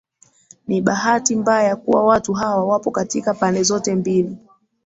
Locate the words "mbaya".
1.35-1.75